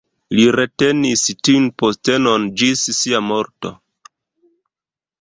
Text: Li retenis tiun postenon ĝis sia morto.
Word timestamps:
Li 0.37 0.45
retenis 0.55 1.25
tiun 1.49 1.69
postenon 1.83 2.49
ĝis 2.63 2.89
sia 3.03 3.23
morto. 3.31 3.77